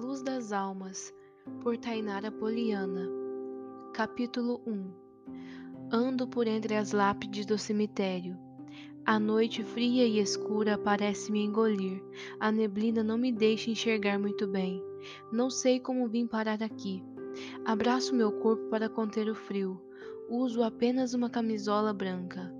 [0.00, 1.12] Luz das Almas,
[1.60, 3.06] por Tainara Poliana.
[3.92, 4.90] Capítulo 1
[5.92, 8.34] Ando por entre as lápides do cemitério.
[9.04, 12.02] A noite fria e escura parece me engolir.
[12.40, 14.82] A neblina não me deixa enxergar muito bem.
[15.30, 17.04] Não sei como vim parar aqui.
[17.66, 19.78] Abraço meu corpo para conter o frio.
[20.30, 22.50] Uso apenas uma camisola branca.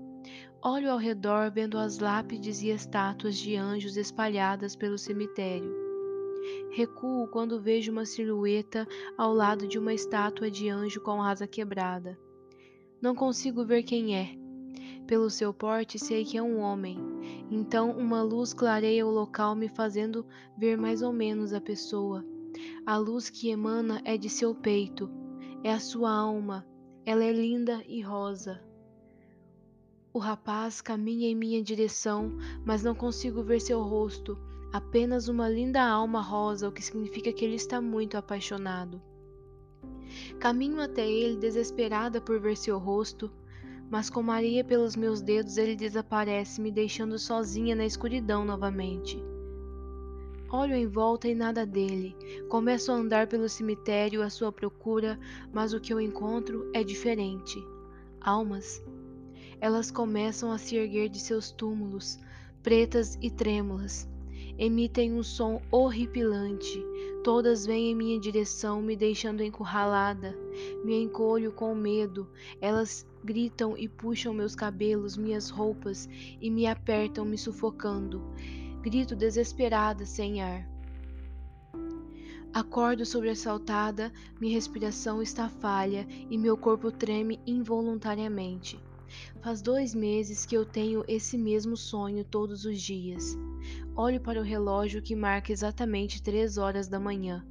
[0.63, 5.90] Olho ao redor vendo as lápides e estátuas de anjos espalhadas pelo cemitério.
[6.71, 8.87] Recuo quando vejo uma silhueta
[9.17, 12.17] ao lado de uma estátua de anjo com asa quebrada.
[13.01, 14.35] Não consigo ver quem é.
[15.07, 16.97] Pelo seu porte, sei que é um homem.
[17.49, 20.25] Então, uma luz clareia o local, me fazendo
[20.57, 22.23] ver mais ou menos a pessoa.
[22.85, 25.09] A luz que emana é de seu peito,
[25.63, 26.65] é a sua alma.
[27.05, 28.63] Ela é linda e rosa.
[30.13, 34.37] O rapaz caminha em minha direção, mas não consigo ver seu rosto
[34.71, 39.01] apenas uma linda alma rosa, o que significa que ele está muito apaixonado.
[40.39, 43.31] Caminho até ele desesperada por ver seu rosto,
[43.89, 49.21] mas com Maria pelos meus dedos ele desaparece, me deixando sozinha na escuridão novamente.
[50.49, 52.15] Olho em volta e nada dele.
[52.49, 55.19] Começo a andar pelo cemitério à sua procura,
[55.51, 57.57] mas o que eu encontro é diferente.
[58.19, 58.83] Almas.
[59.61, 62.19] Elas começam a se erguer de seus túmulos,
[62.61, 64.10] pretas e trêmulas
[64.57, 66.83] emitem um som horripilante.
[67.23, 70.37] Todas vêm em minha direção, me deixando encurralada.
[70.83, 72.27] Me encolho com medo.
[72.59, 76.09] Elas gritam e puxam meus cabelos, minhas roupas
[76.41, 78.21] e me apertam, me sufocando.
[78.81, 80.67] Grito desesperada, sem ar.
[82.53, 88.77] Acordo sobressaltada, minha respiração está falha e meu corpo treme involuntariamente.
[89.41, 93.37] Faz dois meses que eu tenho esse mesmo sonho todos os dias.
[93.95, 97.45] Olho para o relógio que marca exatamente três horas da manhã.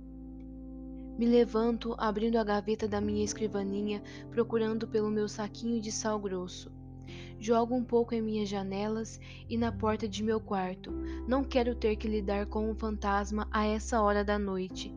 [1.18, 6.72] Me levanto, abrindo a gaveta da minha escrivaninha, procurando pelo meu saquinho de sal grosso.
[7.38, 10.90] Jogo um pouco em minhas janelas e na porta de meu quarto.
[11.26, 14.94] Não quero ter que lidar com um fantasma a essa hora da noite.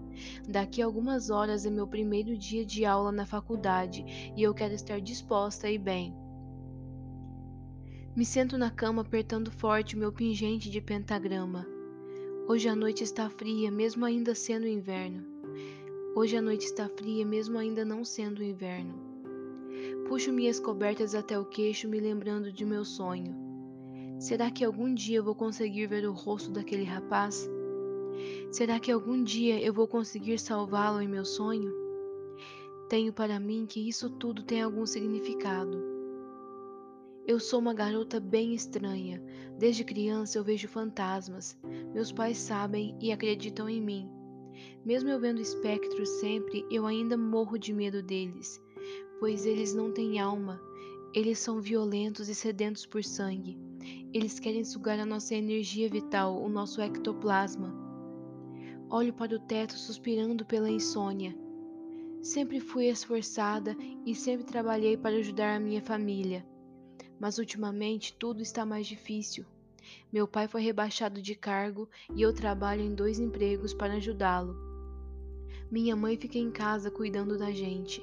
[0.47, 4.73] Daqui a algumas horas é meu primeiro dia de aula na faculdade e eu quero
[4.73, 6.22] estar disposta e bem.
[8.15, 11.65] Me sento na cama apertando forte o meu pingente de pentagrama.
[12.47, 15.25] Hoje a noite está fria, mesmo ainda sendo inverno.
[16.15, 18.93] Hoje a noite está fria, mesmo ainda não sendo inverno.
[20.07, 23.35] Puxo minhas cobertas até o queixo, me lembrando de meu sonho.
[24.19, 27.49] Será que algum dia eu vou conseguir ver o rosto daquele rapaz?
[28.51, 31.73] Será que algum dia eu vou conseguir salvá-lo em meu sonho?
[32.87, 35.92] Tenho para mim que isso tudo tem algum significado.
[37.25, 39.23] Eu sou uma garota bem estranha.
[39.57, 41.57] Desde criança eu vejo fantasmas.
[41.93, 44.09] Meus pais sabem e acreditam em mim.
[44.83, 48.61] Mesmo eu vendo espectros sempre, eu ainda morro de medo deles,
[49.21, 50.61] pois eles não têm alma.
[51.13, 53.57] Eles são violentos e sedentos por sangue.
[54.13, 57.73] Eles querem sugar a nossa energia vital, o nosso ectoplasma.
[58.89, 61.33] Olho para o teto suspirando pela insônia.
[62.21, 66.45] Sempre fui esforçada e sempre trabalhei para ajudar a minha família
[67.19, 69.45] mas ultimamente tudo está mais difícil.
[70.11, 74.55] Meu pai foi rebaixado de cargo e eu trabalho em dois empregos para ajudá-lo.
[75.71, 78.01] Minha mãe fica em casa cuidando da gente.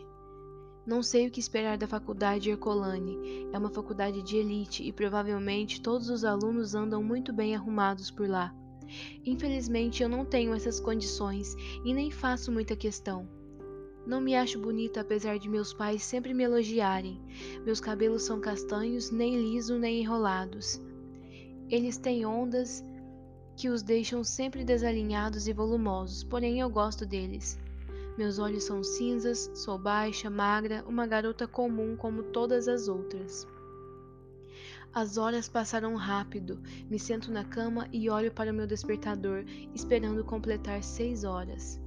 [0.87, 3.49] Não sei o que esperar da faculdade Hercolane.
[3.53, 8.29] É uma faculdade de elite e provavelmente todos os alunos andam muito bem arrumados por
[8.29, 8.55] lá.
[9.25, 11.55] Infelizmente eu não tenho essas condições
[11.85, 13.40] e nem faço muita questão.
[14.07, 17.21] Não me acho bonita apesar de meus pais sempre me elogiarem.
[17.65, 20.81] Meus cabelos são castanhos, nem lisos nem enrolados.
[21.69, 22.85] Eles têm ondas
[23.57, 27.59] que os deixam sempre desalinhados e volumosos, porém eu gosto deles.
[28.17, 33.47] Meus olhos são cinzas, sou baixa, magra, uma garota comum como todas as outras.
[34.93, 36.61] As horas passaram rápido.
[36.91, 41.80] Me sento na cama e olho para o meu despertador, esperando completar seis horas.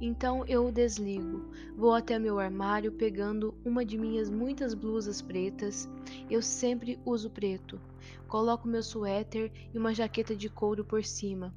[0.00, 1.50] Então eu o desligo.
[1.76, 5.88] Vou até meu armário pegando uma de minhas muitas blusas pretas.
[6.30, 7.80] Eu sempre uso preto.
[8.28, 11.54] Coloco meu suéter e uma jaqueta de couro por cima.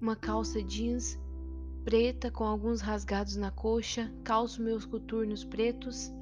[0.00, 1.18] Uma calça jeans
[1.84, 6.12] preta com alguns rasgados na coxa, calço meus coturnos pretos,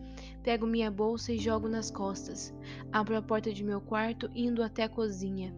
[0.43, 2.55] pego minha bolsa e jogo nas costas.
[2.93, 5.55] Abro a porta de meu quarto indo até a cozinha.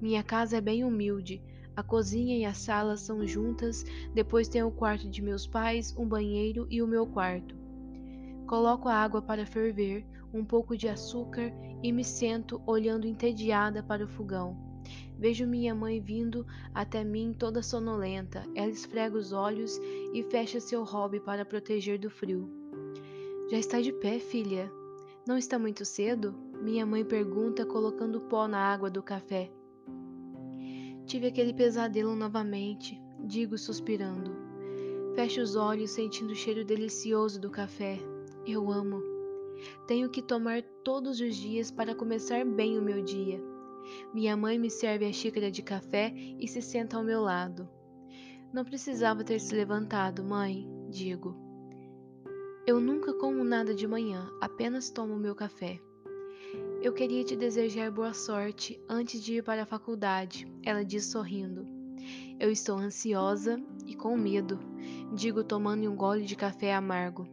[0.00, 1.42] Minha casa é bem humilde.
[1.76, 3.84] A cozinha e a sala são juntas,
[4.14, 7.56] depois tem o quarto de meus pais, um banheiro e o meu quarto.
[8.46, 14.04] Coloco a água para ferver, um pouco de açúcar e me sento olhando entediada para
[14.04, 14.56] o fogão.
[15.18, 18.44] Vejo minha mãe vindo até mim toda sonolenta.
[18.54, 19.80] Ela esfrega os olhos
[20.12, 22.50] e fecha seu hobby para proteger do frio.
[23.50, 24.70] Já está de pé, filha?
[25.26, 26.34] Não está muito cedo?
[26.60, 29.50] Minha mãe pergunta, colocando pó na água do café.
[31.06, 34.36] Tive aquele pesadelo novamente, digo suspirando.
[35.14, 37.98] Fecho os olhos, sentindo o cheiro delicioso do café.
[38.46, 39.02] Eu amo.
[39.86, 43.40] Tenho que tomar todos os dias para começar bem o meu dia.
[44.12, 47.68] Minha mãe me serve a xícara de café e se senta ao meu lado.
[48.52, 51.36] Não precisava ter se levantado, mãe, digo.
[52.66, 55.78] Eu nunca como nada de manhã, apenas tomo meu café.
[56.84, 61.66] Eu queria te desejar boa sorte antes de ir para a faculdade, ela diz sorrindo.
[62.38, 64.60] Eu estou ansiosa e com medo,
[65.14, 67.26] digo tomando um gole de café amargo.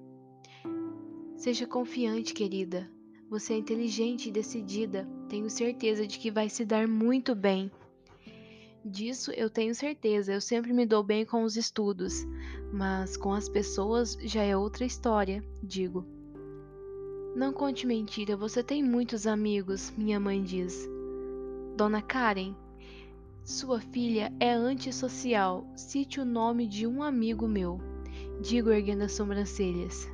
[1.35, 2.89] Seja confiante, querida.
[3.29, 5.05] Você é inteligente e decidida.
[5.27, 7.69] Tenho certeza de que vai se dar muito bem.
[8.85, 10.31] Disso eu tenho certeza.
[10.31, 12.25] Eu sempre me dou bem com os estudos,
[12.71, 16.20] mas com as pessoas já é outra história, digo.
[17.33, 20.89] Não conte mentira, você tem muitos amigos, minha mãe diz.
[21.77, 22.53] Dona Karen,
[23.43, 25.65] sua filha é antissocial.
[25.73, 27.79] Cite o nome de um amigo meu.
[28.41, 30.09] Digo erguendo as sobrancelhas.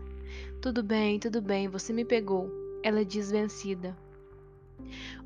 [0.62, 2.52] Tudo bem, tudo bem, você me pegou.
[2.84, 3.98] Ela diz vencida.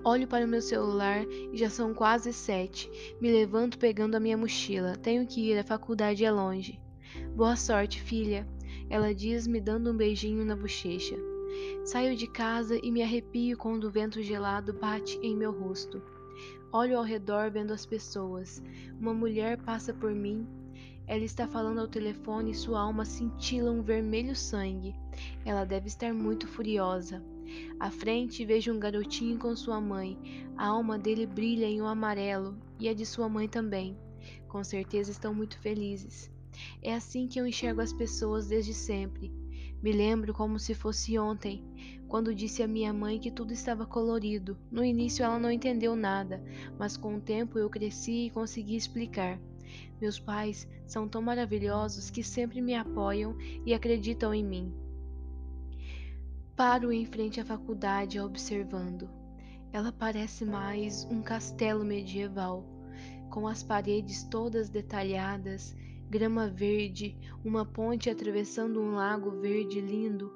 [0.03, 2.89] Olho para o meu celular e já são quase sete.
[3.19, 4.95] Me levanto pegando a minha mochila.
[4.95, 6.79] Tenho que ir, a faculdade é longe.
[7.35, 8.47] Boa sorte, filha.
[8.89, 11.30] Ela diz, me dando um beijinho na bochecha.
[11.83, 16.01] Saio de casa e me arrepio quando o vento gelado bate em meu rosto.
[16.71, 18.63] Olho ao redor vendo as pessoas.
[18.99, 20.47] Uma mulher passa por mim.
[21.05, 24.95] Ela está falando ao telefone e sua alma cintila um vermelho sangue.
[25.43, 27.21] Ela deve estar muito furiosa.
[27.79, 30.17] À frente vejo um garotinho com sua mãe.
[30.55, 33.97] A alma dele brilha em um amarelo e a de sua mãe também.
[34.47, 36.31] Com certeza estão muito felizes.
[36.81, 39.40] É assim que eu enxergo as pessoas desde sempre.
[39.81, 41.63] Me lembro como se fosse ontem,
[42.07, 44.55] quando disse à minha mãe que tudo estava colorido.
[44.69, 46.43] No início ela não entendeu nada,
[46.77, 49.39] mas com o tempo eu cresci e consegui explicar.
[49.99, 53.35] Meus pais são tão maravilhosos que sempre me apoiam
[53.65, 54.71] e acreditam em mim.
[56.55, 59.09] Paro em frente à faculdade observando.
[59.73, 62.63] Ela parece mais um castelo medieval,
[63.31, 65.75] com as paredes todas detalhadas
[66.11, 70.29] grama verde, uma ponte atravessando um lago verde lindo,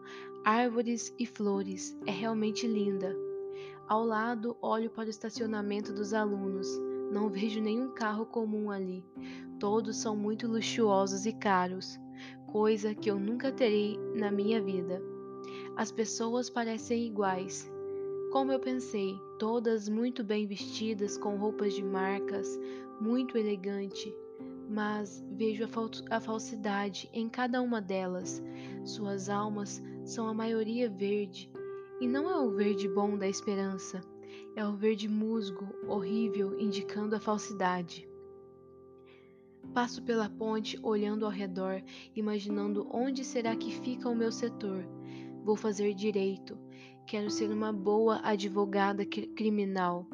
[0.45, 1.93] árvores e flores.
[2.05, 3.13] É realmente linda.
[3.85, 6.65] Ao lado, olho para o estacionamento dos alunos.
[7.11, 9.03] Não vejo nenhum carro comum ali.
[9.59, 11.99] Todos são muito luxuosos e caros,
[12.47, 15.01] coisa que eu nunca terei na minha vida.
[15.75, 17.69] As pessoas parecem iguais.
[18.31, 22.57] Como eu pensei, todas muito bem vestidas, com roupas de marcas,
[23.01, 24.15] muito elegante,
[24.69, 28.41] mas vejo a, fal a falsidade em cada uma delas.
[28.83, 31.49] Suas almas são a maioria verde,
[31.99, 34.01] e não é o verde bom da esperança,
[34.55, 38.07] é o verde musgo, horrível, indicando a falsidade.
[39.73, 41.81] Passo pela ponte, olhando ao redor,
[42.15, 44.85] imaginando onde será que fica o meu setor.
[45.43, 46.57] Vou fazer direito.
[47.05, 50.07] Quero ser uma boa advogada criminal.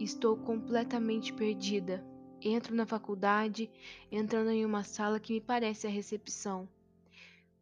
[0.00, 2.04] Estou completamente perdida.
[2.40, 3.68] Entro na faculdade,
[4.12, 6.68] entrando em uma sala que me parece a recepção.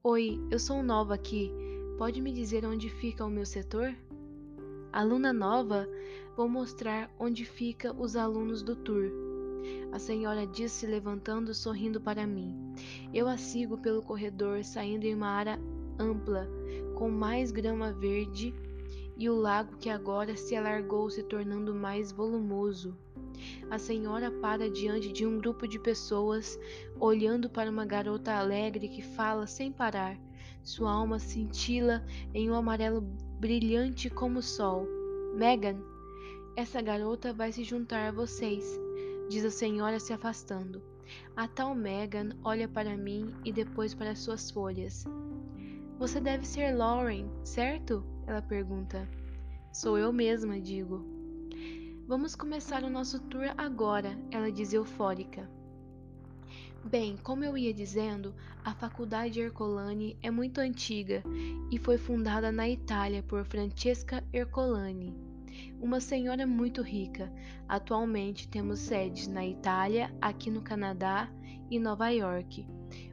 [0.02, 1.50] Oi, eu sou nova aqui.
[1.96, 3.96] Pode me dizer onde fica o meu setor?
[4.92, 5.88] Aluna nova,
[6.36, 9.10] vou mostrar onde fica os alunos do tour.
[9.92, 12.54] A senhora disse levantando, sorrindo para mim.
[13.14, 15.58] Eu a sigo pelo corredor, saindo em uma área
[15.98, 16.46] ampla,
[16.94, 18.54] com mais grama verde
[19.16, 22.94] e o lago que agora se alargou, se tornando mais volumoso.
[23.70, 26.58] A senhora para diante de um grupo de pessoas,
[26.98, 30.18] olhando para uma garota alegre que fala sem parar.
[30.62, 33.00] Sua alma cintila em um amarelo
[33.38, 34.86] brilhante como o sol.
[35.34, 35.78] Megan,
[36.56, 38.80] essa garota vai se juntar a vocês,
[39.28, 40.82] diz a senhora se afastando.
[41.36, 45.04] A tal Megan olha para mim e depois para suas folhas.
[45.98, 48.04] Você deve ser Lauren, certo?
[48.26, 49.08] Ela pergunta.
[49.72, 51.15] Sou eu mesma, digo.
[52.08, 55.50] Vamos começar o nosso tour agora, ela diz eufórica.
[56.84, 58.32] Bem, como eu ia dizendo,
[58.64, 61.24] a Faculdade Ercolani é muito antiga
[61.68, 65.16] e foi fundada na Itália por Francesca Ercolani,
[65.80, 67.28] uma senhora muito rica.
[67.68, 71.28] Atualmente temos sedes na Itália, aqui no Canadá
[71.68, 72.68] e Nova York.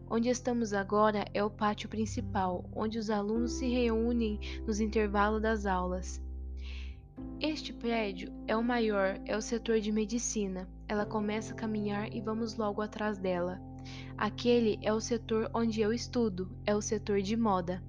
[0.07, 5.65] Onde estamos agora é o pátio principal, onde os alunos se reúnem nos intervalos das
[5.65, 6.22] aulas.
[7.39, 10.69] Este prédio é o maior, é o setor de medicina.
[10.87, 13.61] Ela começa a caminhar e vamos logo atrás dela.
[14.17, 17.83] Aquele é o setor onde eu estudo, é o setor de moda.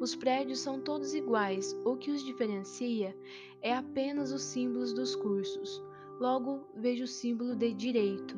[0.00, 3.16] Os prédios são todos iguais, o que os diferencia
[3.60, 5.82] é apenas os símbolos dos cursos.
[6.18, 8.36] Logo vejo o símbolo de direito.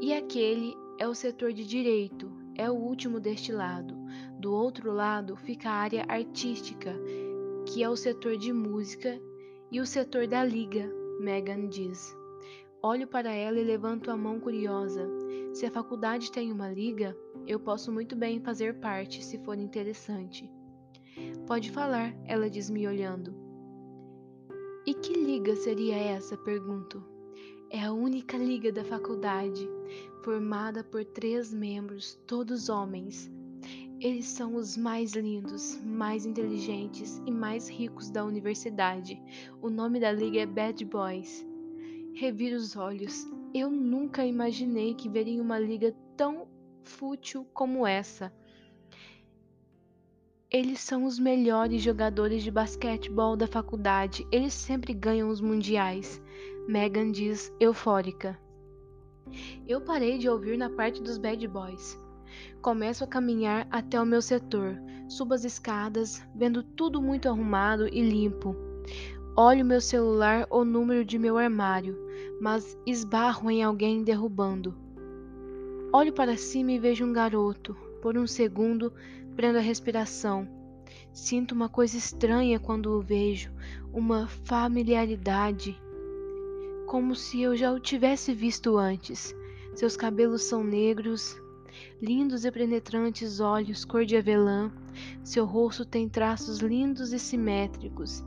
[0.00, 3.96] E aquele é o setor de direito, é o último deste lado.
[4.38, 6.92] Do outro lado fica a área artística,
[7.66, 9.20] que é o setor de música
[9.70, 10.90] e o setor da liga,
[11.20, 12.16] Megan diz.
[12.82, 15.08] Olho para ela e levanto a mão curiosa.
[15.52, 17.16] Se a faculdade tem uma liga,
[17.46, 20.50] eu posso muito bem fazer parte, se for interessante.
[21.46, 23.34] Pode falar, ela diz me olhando.
[24.84, 26.36] E que liga seria essa?
[26.36, 27.02] pergunto.
[27.70, 29.68] É a única liga da faculdade,
[30.22, 33.30] formada por três membros, todos homens.
[34.02, 39.22] Eles são os mais lindos, mais inteligentes e mais ricos da universidade.
[39.62, 41.46] O nome da liga é Bad Boys.
[42.12, 43.24] Reviro os olhos.
[43.54, 46.48] Eu nunca imaginei que veria uma liga tão
[46.82, 48.34] fútil como essa.
[50.50, 54.26] Eles são os melhores jogadores de basquetebol da faculdade.
[54.32, 56.20] Eles sempre ganham os mundiais.
[56.66, 58.36] Megan diz, eufórica.
[59.64, 62.01] Eu parei de ouvir na parte dos bad boys.
[62.60, 64.80] Começo a caminhar até o meu setor.
[65.08, 68.56] Subo as escadas, vendo tudo muito arrumado e limpo.
[69.36, 71.96] Olho meu celular ou número de meu armário,
[72.40, 74.74] mas esbarro em alguém derrubando.
[75.92, 77.76] Olho para cima e vejo um garoto.
[78.00, 78.92] Por um segundo,
[79.36, 80.48] prendo a respiração.
[81.12, 83.52] Sinto uma coisa estranha quando o vejo,
[83.92, 85.80] uma familiaridade,
[86.86, 89.34] como se eu já o tivesse visto antes.
[89.74, 91.41] Seus cabelos são negros,
[92.00, 94.70] lindos e penetrantes olhos cor de avelã.
[95.22, 98.24] Seu rosto tem traços lindos e simétricos.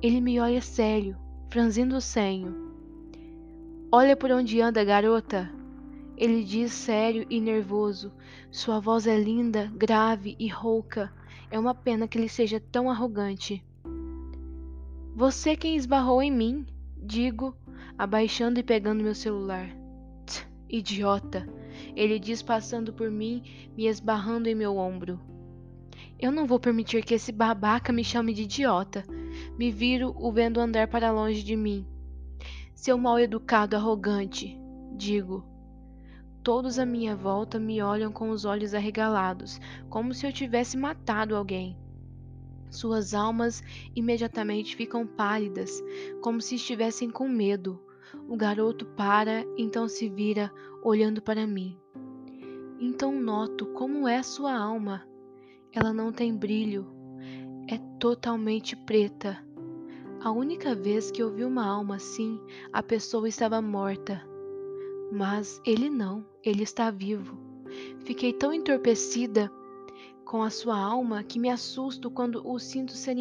[0.00, 1.16] Ele me olha sério,
[1.50, 2.68] franzindo o senho.
[3.90, 5.50] Olha por onde anda, garota.
[6.16, 8.12] Ele diz sério e nervoso.
[8.50, 11.12] Sua voz é linda, grave e rouca.
[11.50, 13.64] É uma pena que ele seja tão arrogante.
[15.14, 17.56] Você quem esbarrou em mim, digo,
[17.96, 19.68] abaixando e pegando meu celular.
[20.26, 21.48] Tch, idiota
[21.98, 23.42] ele diz passando por mim,
[23.76, 25.20] me esbarrando em meu ombro.
[26.16, 29.04] Eu não vou permitir que esse babaca me chame de idiota.
[29.58, 31.84] Me viro o vendo andar para longe de mim.
[32.72, 34.56] Seu mal educado arrogante,
[34.96, 35.44] digo.
[36.44, 41.34] Todos à minha volta me olham com os olhos arregalados, como se eu tivesse matado
[41.34, 41.76] alguém.
[42.70, 43.60] Suas almas
[43.96, 45.82] imediatamente ficam pálidas,
[46.20, 47.82] como se estivessem com medo.
[48.28, 50.52] O garoto para, então se vira,
[50.82, 51.76] olhando para mim.
[52.80, 55.04] Então noto como é sua alma.
[55.72, 56.86] Ela não tem brilho,
[57.68, 59.44] é totalmente preta.
[60.20, 62.40] A única vez que eu vi uma alma assim,
[62.72, 64.22] a pessoa estava morta.
[65.12, 67.38] Mas ele não, ele está vivo.
[68.04, 69.50] Fiquei tão entorpecida
[70.24, 73.16] com a sua alma que me assusto quando o sinto ser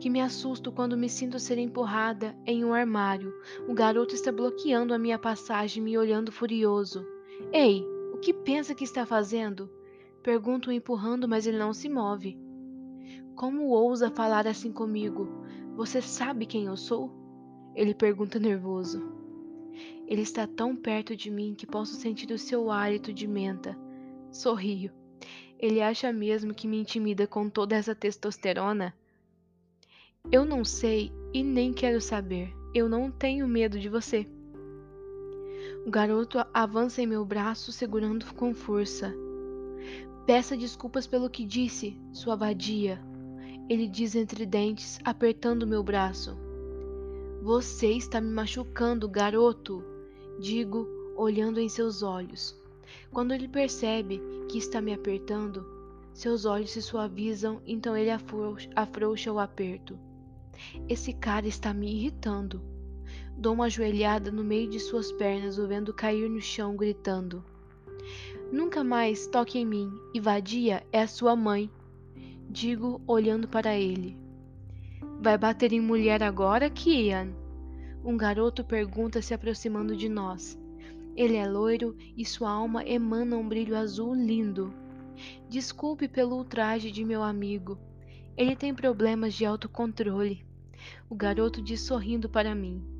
[0.00, 3.34] que me assusto quando me sinto ser empurrada em um armário.
[3.68, 7.15] O garoto está bloqueando a minha passagem, me olhando furioso.
[7.52, 9.70] Ei, o que pensa que está fazendo?
[10.22, 12.38] Pergunto empurrando, mas ele não se move.
[13.34, 15.28] Como ousa falar assim comigo?
[15.76, 17.12] Você sabe quem eu sou?
[17.74, 19.02] Ele pergunta nervoso.
[20.06, 23.78] Ele está tão perto de mim que posso sentir o seu hálito de menta.
[24.30, 24.90] Sorrio.
[25.58, 28.94] Ele acha mesmo que me intimida com toda essa testosterona?
[30.32, 32.52] Eu não sei e nem quero saber.
[32.74, 34.26] Eu não tenho medo de você.
[35.86, 39.14] O garoto avança em meu braço, segurando com força.
[40.26, 43.00] Peça desculpas pelo que disse, sua vadia.
[43.68, 46.36] Ele diz entre dentes, apertando meu braço.
[47.40, 49.80] Você está me machucando, garoto,
[50.40, 52.60] digo, olhando em seus olhos.
[53.12, 55.64] Quando ele percebe que está me apertando,
[56.12, 59.96] seus olhos se suavizam, então ele afrouxa, o aperto.
[60.88, 62.60] Esse cara está me irritando.
[63.38, 67.44] Dou uma joelhada no meio de suas pernas, o vendo cair no chão, gritando:
[68.50, 71.70] Nunca mais toque em mim, e vadia é a sua mãe.
[72.48, 74.16] Digo, olhando para ele.
[75.20, 77.28] Vai bater em mulher agora, Kian?
[78.02, 80.58] Um garoto pergunta se aproximando de nós.
[81.14, 84.72] Ele é loiro e sua alma emana um brilho azul lindo.
[85.48, 87.78] Desculpe pelo ultraje de meu amigo.
[88.36, 90.46] Ele tem problemas de autocontrole.
[91.10, 92.95] O garoto diz sorrindo para mim.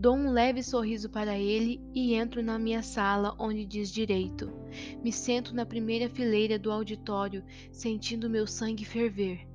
[0.00, 4.50] Dou um leve sorriso para ele e entro na minha sala, onde diz direito.
[5.04, 9.46] Me sento na primeira fileira do auditório, sentindo meu sangue ferver.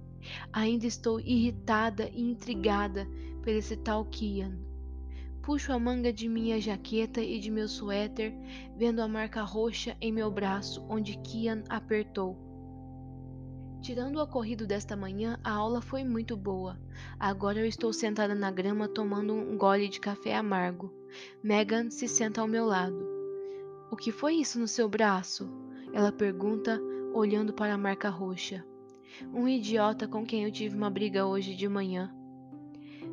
[0.53, 3.07] Ainda estou irritada e intrigada
[3.41, 4.55] por esse tal Kian.
[5.41, 8.31] Puxo a manga de minha jaqueta e de meu suéter,
[8.77, 12.37] vendo a marca roxa em meu braço onde Kian apertou.
[13.85, 16.75] Tirando o ocorrido desta manhã, a aula foi muito boa.
[17.19, 20.91] Agora eu estou sentada na grama tomando um gole de café amargo.
[21.43, 23.07] Megan se senta ao meu lado.
[23.91, 25.47] O que foi isso no seu braço?
[25.93, 26.81] Ela pergunta,
[27.13, 28.65] olhando para a marca roxa.
[29.31, 32.11] Um idiota com quem eu tive uma briga hoje de manhã.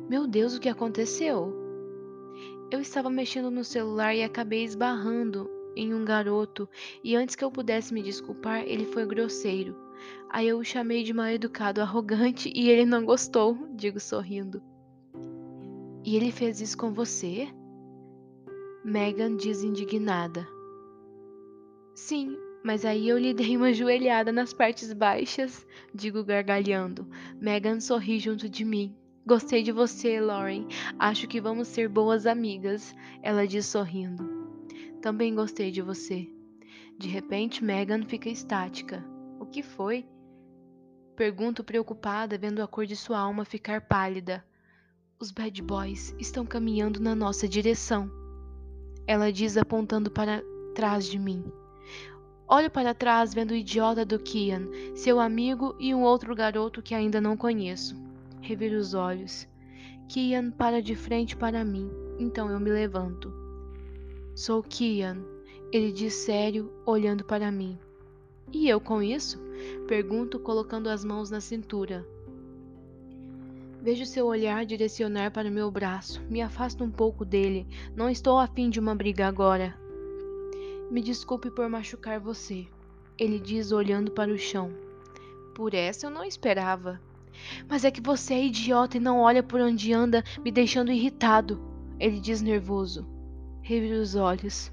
[0.09, 1.53] Meu Deus, o que aconteceu?
[2.71, 6.67] Eu estava mexendo no celular e acabei esbarrando em um garoto,
[7.03, 9.82] e antes que eu pudesse me desculpar, ele foi grosseiro.
[10.29, 14.61] Aí eu o chamei de mal educado arrogante e ele não gostou, digo sorrindo.
[16.05, 17.47] E ele fez isso com você?
[18.83, 20.45] Megan diz indignada.
[21.95, 27.07] Sim, mas aí eu lhe dei uma joelhada nas partes baixas, digo gargalhando.
[27.39, 28.95] Megan sorri junto de mim.
[29.25, 30.67] Gostei de você, Lauren.
[30.99, 34.27] Acho que vamos ser boas amigas, ela diz sorrindo.
[35.01, 36.27] Também gostei de você.
[36.97, 39.12] De repente, Megan fica estática.
[39.43, 40.05] O que foi?
[41.17, 44.41] Pergunto preocupada, vendo a cor de sua alma ficar pálida.
[45.19, 48.09] Os bad boys estão caminhando na nossa direção.
[49.05, 50.41] Ela diz apontando para
[50.73, 51.43] trás de mim.
[52.47, 56.95] Olho para trás vendo o idiota do Kian, seu amigo e um outro garoto que
[56.95, 58.01] ainda não conheço.
[58.39, 59.45] Reviro os olhos.
[60.07, 63.29] Kian para de frente para mim, então eu me levanto.
[64.33, 65.17] Sou Kian,
[65.69, 67.77] ele diz sério, olhando para mim.
[68.51, 69.39] E eu com isso?
[69.87, 72.05] Pergunto, colocando as mãos na cintura.
[73.81, 76.21] Vejo seu olhar direcionar para meu braço.
[76.29, 77.67] Me afasto um pouco dele.
[77.95, 79.77] Não estou afim de uma briga agora.
[80.89, 82.67] Me desculpe por machucar você,
[83.17, 84.71] ele diz olhando para o chão.
[85.55, 86.99] Por essa eu não esperava.
[87.67, 91.61] Mas é que você é idiota e não olha por onde anda, me deixando irritado.
[91.99, 93.07] Ele diz nervoso.
[93.61, 94.71] Revira os olhos.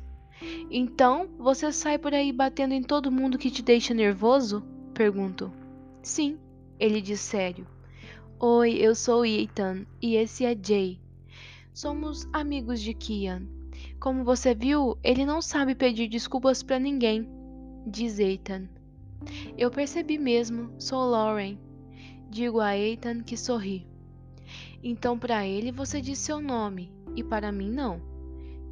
[0.70, 4.62] Então, você sai por aí batendo em todo mundo que te deixa nervoso?
[4.94, 5.53] Pergunto.
[6.03, 6.38] Sim,
[6.79, 7.66] ele diz sério.
[8.38, 10.98] Oi, eu sou Ethan e esse é Jay.
[11.74, 13.42] Somos amigos de Kian.
[13.98, 17.29] Como você viu, ele não sabe pedir desculpas para ninguém,
[17.87, 18.66] diz Ethan.
[19.59, 21.59] Eu percebi mesmo, sou Lauren.
[22.31, 23.87] Digo a Ethan que sorri.
[24.83, 28.10] Então para ele você diz seu nome e para mim não.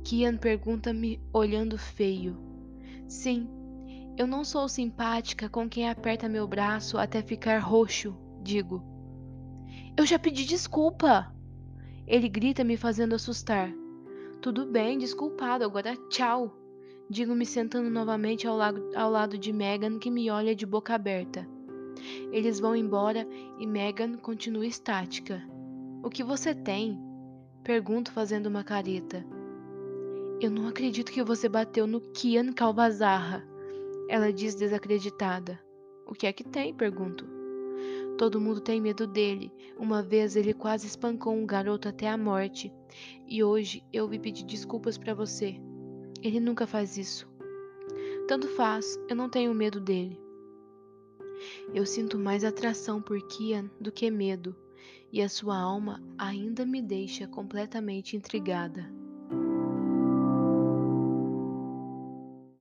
[0.09, 2.35] Kian pergunta-me olhando feio.
[3.07, 3.47] Sim,
[4.17, 8.83] eu não sou simpática com quem aperta meu braço até ficar roxo, digo.
[9.95, 11.31] Eu já pedi desculpa!
[12.07, 13.71] Ele grita me fazendo assustar.
[14.41, 16.57] Tudo bem, desculpado, agora tchau.
[17.11, 20.95] Digo me sentando novamente ao lado, ao lado de Megan, que me olha de boca
[20.95, 21.47] aberta.
[22.33, 25.43] Eles vão embora e Megan continua estática.
[26.03, 26.99] O que você tem?
[27.63, 29.23] Pergunto fazendo uma careta.
[30.41, 33.45] Eu não acredito que você bateu no Kian Calvazarra.
[34.09, 35.59] Ela diz desacreditada.
[36.07, 36.73] O que é que tem?
[36.73, 37.27] Pergunto.
[38.17, 39.53] Todo mundo tem medo dele.
[39.77, 42.73] Uma vez ele quase espancou um garoto até a morte.
[43.27, 45.61] E hoje eu vim pedir desculpas para você.
[46.23, 47.29] Ele nunca faz isso.
[48.29, 50.21] Tanto faz, eu não tenho medo dele.
[51.75, 54.55] Eu sinto mais atração por Kian do que medo,
[55.13, 58.98] e a sua alma ainda me deixa completamente intrigada.